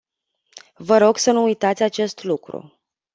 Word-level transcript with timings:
Vă 0.75 0.97
rog 0.97 1.17
să 1.17 1.31
nu 1.31 1.41
uitați 1.43 1.83
acest 1.83 2.23
lucru. 2.23 2.79